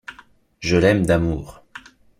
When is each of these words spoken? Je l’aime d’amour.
Je 0.61 0.77
l’aime 0.77 1.05
d’amour. 1.05 1.63